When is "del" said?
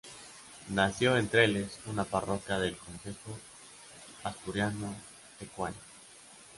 2.57-2.75